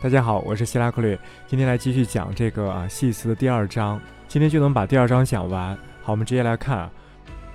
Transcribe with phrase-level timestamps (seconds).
[0.00, 5.76] 大家好，我是希拉克略，今天来继续讲这个啊系词的第二章，今天就能把第二章讲完。
[6.04, 6.90] 好，我们直接来看啊，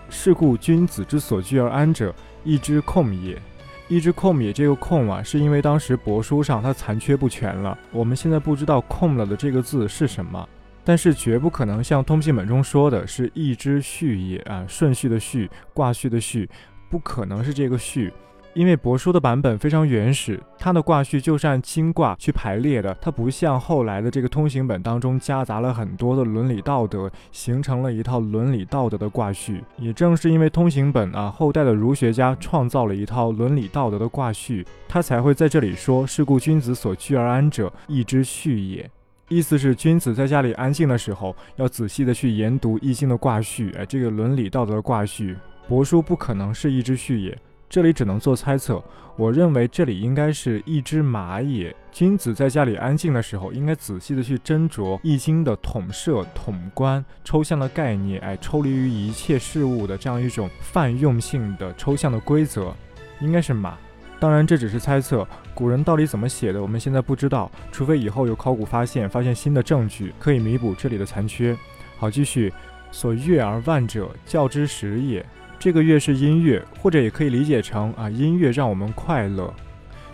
[0.09, 3.41] 是故君子之所居而安者，义之控也。
[3.87, 10.45] 义之控也，这个控啊，是因为当时帛书上它残缺不全了，我们现在不知道控了的这个字是什么，
[10.83, 16.49] 但是绝不可能像通信本中说的是义之序也啊，顺序的序，挂序的序，
[16.89, 18.11] 不可能是这个序。
[18.53, 29.63] 因为帛书的版本非常原始，它的卦序就是按金卦去排列的，它不像后来的这个通行本当中夹杂了很多的伦理道德，形成了一套伦理道德的卦序。
[29.77, 38.87] 也正是因为通行本啊，后代的儒学家创造了一套伦理道德的卦序，他才会在这里说：“是故君子所居而安者，义之序也。”
[39.29, 45.35] 意思是君子在家里安静的时候，要仔细的去研读易经的卦序，哎，这个伦理道德的卦序，
[45.67, 47.35] 帛书不可能是一之序也。
[47.73, 48.79] 这里只能做猜测，
[49.15, 51.75] 我认为这里应该是一只马也。
[51.91, 62.71] 君子在家里安静的时候，应该仔细的去斟酌《易经》的统摄、统观、抽象的概念，哎，抽离于一切事物的这样一种泛用性的抽象的规则，
[63.19, 63.75] 应该是马。
[64.19, 71.57] 当然，这只是猜测，古人到底怎么写的，我们现在不知道，除非以后有考古发现，发现新的证据可以弥补这里的残缺。
[71.97, 72.53] 好，继续，
[72.91, 75.25] 所悦而万者，教之始也。
[75.63, 79.53] 这个乐是音乐，或者也可以理解成啊，音乐让我们快乐，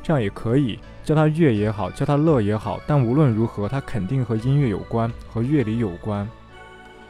[0.04, 2.80] 这样也可以叫它乐也好，叫它乐也好。
[2.86, 6.30] 但无论如何，它肯定和音乐有关，和乐理有关。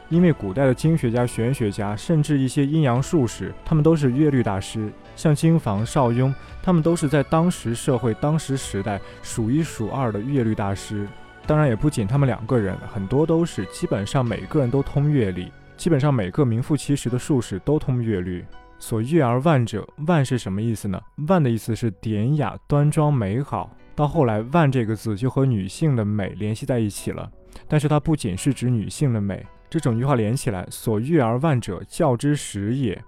[0.08, 11.06] 因为古代的经学家、玄学家，甚至一些阴阳术士，他们都是乐律大师，像金房、邵雍，他们都是在当时社会、当时时代数一数二的乐律大师。
[11.46, 15.52] 当然，也不仅他们两个人，很多都是，基本上每个人都通乐理。
[15.80, 18.44] 基本上每个名副其实的术士都通乐律。
[18.78, 21.00] 所悦而万者，万是什么意思呢？
[21.26, 23.74] 万的意思是典雅、端庄、美好。
[23.94, 27.32] 到后来，万这个字就和女性的美联系在一起了。
[27.66, 29.42] 但是它不仅是指女性的美。
[29.70, 33.02] 这整句话连起来，所悦而万者，教之始也。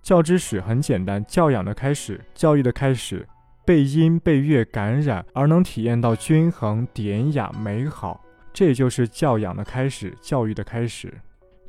[0.00, 3.26] 教之始很简单，教养的开始，教育的开始，
[3.66, 11.12] 被音被乐感染而能体验到均衡、典雅、美好，这就是教养的开始，教育的开始。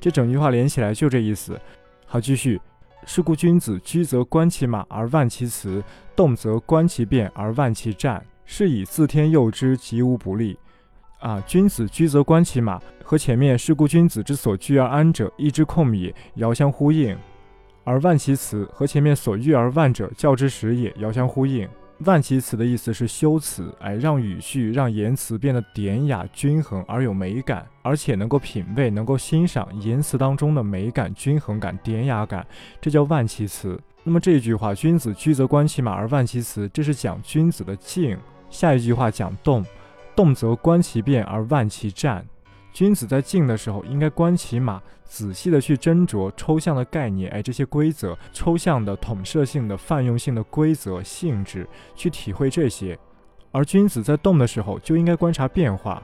[0.03, 1.57] 这整句话连起来就这意思。
[2.05, 2.59] 好，继续。
[3.05, 5.81] 是故君子居则观其马而万其辞，
[6.13, 10.59] 动则观其变而万其战，是以自天佑之，吉无不利。
[11.21, 17.15] 啊，君子居则观其马，和前面是故君子之所居而安者，义之控也，遥相呼应；
[17.85, 21.65] 而万其辞和前面所欲而万者，教之始也，遥相呼应。
[21.99, 32.45] 万其辞的意思是修辞，哎，让语序、让言辞变得典雅、均衡而有美感，而且能够品味、能够欣赏言辞当中的美感、均衡感、典雅感，
[32.81, 33.79] 这叫万其辞。
[34.03, 38.17] 那么这一句话，君子居则观其马而万其辞，这是讲君子的静。
[38.49, 39.65] 下一句话讲动，
[40.13, 42.25] 动则观其变而万其战。
[42.73, 52.97] 君子在静的时候，应该观其马，仔细的去斟酌抽象的概念，哎，这些规则、抽象的、统摄性的、泛用性的规则性质，去体会这些；
[53.51, 56.01] 而君子在动的时候，就应该观察变化，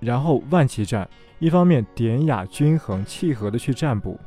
[0.00, 1.08] 然后万其战，
[1.38, 4.18] 一方面典雅、均衡、契合的去占卜。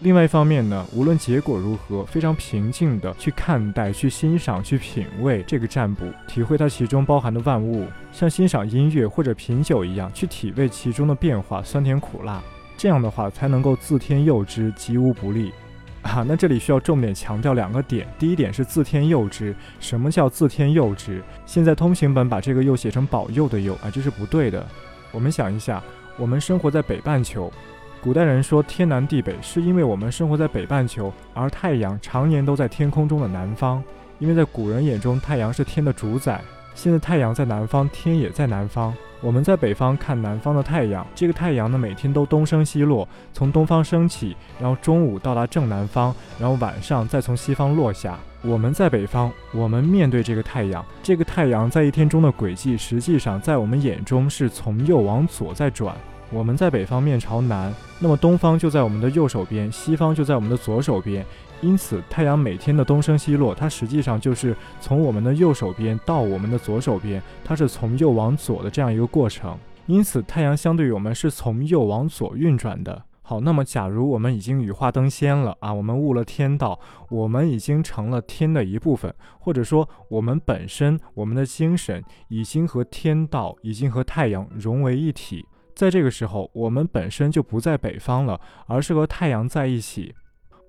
[0.00, 12.40] 另外一方面呢，无论结果如何，非常平静地去看待、去欣赏、去品味这个占卜，体会它其中包含的万物，像欣赏音乐或者品酒一样，去体味其中的变化，酸甜苦辣。
[12.76, 15.52] 这样的话，才能够自天佑之，吉无不利。
[16.02, 18.06] 啊，那这里需要重点强调两个点。
[18.20, 21.20] 第一点是自天佑之，什么叫自天佑之？
[21.44, 24.64] 现在通行本把这个佑写成保佑的佑，啊，这是不对的。
[25.10, 25.82] 我们想一下，
[26.16, 27.52] 我们生活在北半球。
[28.00, 33.82] 古代人说天南地北，是因为我们生活在北半球，而太阳常年都在天空中的南方。
[34.20, 36.40] 因为在古人眼中，太阳是天的主宰。
[36.76, 38.94] 现在太阳在南方，天也在南方。
[39.20, 48.16] 我们在北方看南方的太阳，这个太阳呢，每天都东升西落，从东方升起，然后中午到达正南方，然后晚上再从西方落下。
[48.42, 55.96] 我们在北方，我们面对这个太阳，这个太阳在一天中的轨迹，实际上在我们眼中是从右往左在转。
[56.30, 61.24] 我们在北方面朝南，那么东方就在我们的右手边，西方就在我们的左手边。
[61.62, 69.56] 因此，太阳每天的东升西落，它实际上就是从我们的右手边到我们的左手边，它是从右往左的这样一个过程。
[69.86, 73.02] 因此，太阳相对于我们是从右往左运转的。
[73.22, 76.78] 好，那么假如我们已经羽化登仙了啊，我们悟了天道，
[77.08, 85.46] 我们已经成了天的一部分，或者说我们本身我们的精神已经和天道已经和太阳融为一体。
[85.78, 90.12] 在这个时候，我们本身就不在北方了，而是和太阳在一起。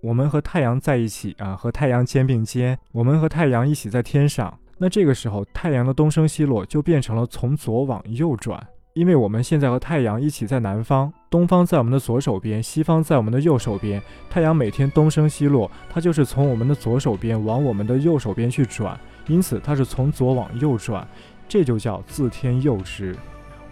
[0.04, 4.56] 我们和太阳在一起啊，和太阳肩并肩，我们和太阳一起在天上。
[4.78, 8.64] 那这个时候太阳的东升西落就变成了从左往右转，
[8.94, 14.00] 因为我们现在和太阳一起在南方，东方在我们的左手边，西方在我们的右手边。
[14.30, 18.96] 太阳每天东升西落，它就是从我们的左手边往我们的右手边去转，
[19.26, 21.08] 因此它是从左往右转，
[21.48, 23.16] 这就叫自天佑之。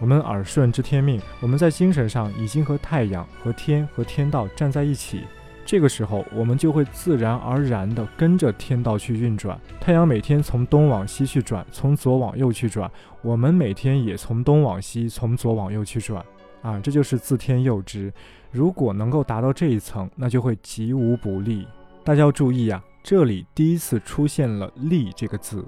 [0.00, 5.22] 我们耳顺知天命，我们在精神上已经和太阳、和天、和天道站在一起。
[5.66, 9.60] 这个时候，我们就会自然而然地跟着天道去运转。
[9.80, 12.90] 太阳每天从东往西去转，从左往右去转，
[13.20, 16.24] 我们每天也从东往西，从左往右去转。
[16.62, 18.12] 啊，这就是自天佑之。
[18.50, 21.66] 如果能够达到这一层，那就会极无不利。
[22.02, 25.62] 大家要注意啊，这里第一次出现了“利”这个字。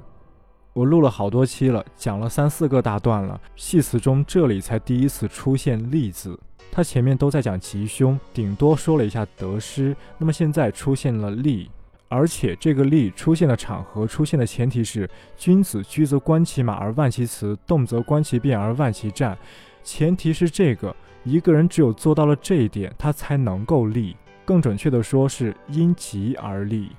[0.72, 6.38] 我录了好多期了，讲了三四个大段了，戏词中这里才第一次出现“利”字。
[6.70, 9.96] 他前面都在讲吉凶，顶多说了一下得失。
[10.16, 11.68] 那么现在出现了利，
[12.08, 19.36] 而且这个利出现的场合、出现的前提是：君子居则观其马而万其辞，动则观其变而万其战。
[19.82, 20.94] 前提是这个，
[21.24, 24.16] 一个人只有做到了这一点，他才能够利。
[24.44, 26.92] 更准确的说，是因吉而利。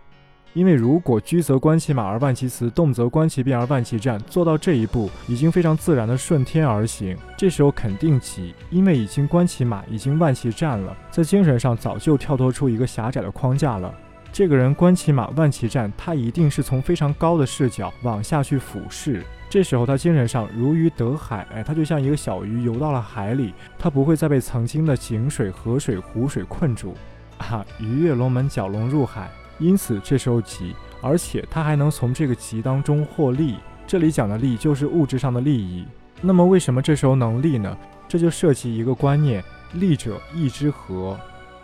[0.54, 13.94] 因为如果居则观其马而万其辞，动则观其变而万其战，做到这一步已经非常自然的顺天而行，这时候肯定急，因为已经观其马，已经万其战了，在精神上早就跳脱出一个狭窄的框架了。
[14.34, 26.94] 这个人观其马，万其战，他一定是从非常高的视角往下去俯视，这时候他精神上如鱼得海，哎，他就像一个小鱼游到了海里，他不会再被曾经的井水、河水、湖水困住，
[27.38, 29.30] 啊，鱼跃龙门，蛟龙入海。
[29.62, 33.58] 因此，这时候急，而且他还能从这个急当中获利。
[33.86, 35.86] 这里讲的利就是物质上的利益。
[36.20, 37.78] 那么，为什么这时候能利呢？
[38.08, 39.44] 这就涉及一个观念：
[39.74, 41.18] 利者义之和。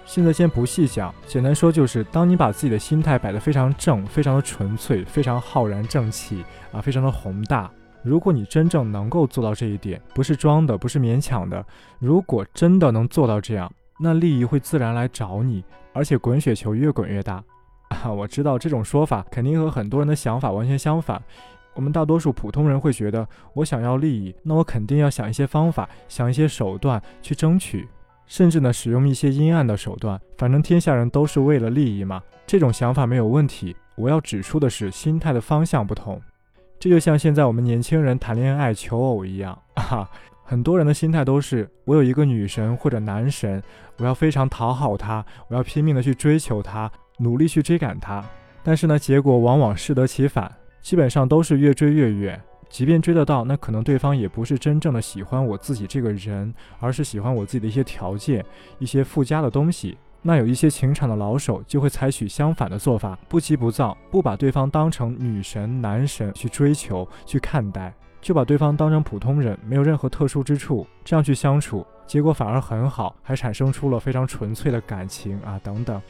[0.05, 7.69] 现在先不细讲，简单说就是，当你把自己的心态摆得非常正、非常的纯粹、非常浩然正气啊，非常的宏大。
[8.03, 11.65] 如果你真正能够做到这一点，不是装的，不是勉强的，
[11.99, 17.44] 如果真的能做到这样，那利益会自然来找你，而且滚雪球越滚越大。
[17.89, 21.21] 啊， 我知道这种说法肯定和很多人的想法完全相反。
[21.73, 27.87] 我们大多数普通人会觉得，我想要利益，那我肯定要想一些方法，想一些手段去争取，
[28.25, 30.19] 甚至呢使用一些阴暗的手段。
[30.37, 33.75] 反正天下人都是为了利益嘛，这种想法没有问题。
[33.95, 36.19] 我要指出的是，心态的方向不同。
[36.79, 40.09] 这就像现在我们年轻人谈恋爱求偶一样啊，
[40.49, 43.61] 很多人的心态都是：我有一个女神或者男神，
[43.97, 46.89] 我要非常讨好他，我要拼命的去追求他。
[47.17, 48.23] 努力去追赶他，
[48.63, 50.49] 但是呢，结果往往适得其反，
[50.81, 52.41] 基本上都是越追越远。
[52.69, 58.45] 即便追得到，那可能对方也不是真正的喜欢我自己这个人，而是喜欢我自己的一些条件、
[58.79, 59.97] 一些附加的东西。
[60.21, 67.94] 那有一些情场的老手就会采取相反的做法，不急不躁，不把对方当成女神、男神去追求、去看待，
[68.27, 76.01] 就把对方当成普通人，没有任何特殊之处，这样去相处，结果反而很好，还产生出了非常纯粹的感情啊，等等。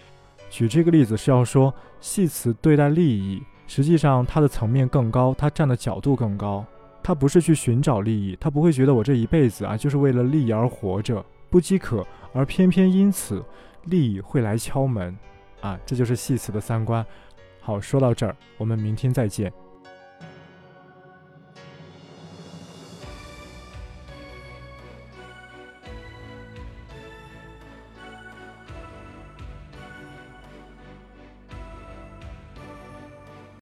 [0.50, 6.66] 举这个例子是要说，戏词对待利益，实际上它的层面更高，它站的角度更高。
[7.04, 12.04] 它不是去寻找利益，他不会觉得我这一辈子啊就是为了利益而活着，不饥渴，
[12.34, 13.46] 而偏偏因此
[13.84, 15.16] 利益会来敲门，
[15.62, 17.06] 啊，这就是戏词的三观。
[17.62, 19.54] 好，说到这儿，我们明天再见。